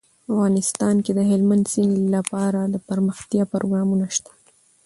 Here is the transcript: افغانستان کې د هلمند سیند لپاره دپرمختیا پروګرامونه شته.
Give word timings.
افغانستان 0.31 0.95
کې 1.05 1.11
د 1.15 1.19
هلمند 1.29 1.63
سیند 1.73 1.95
لپاره 2.15 2.59
دپرمختیا 2.75 3.43
پروګرامونه 3.53 4.05
شته. 4.15 4.31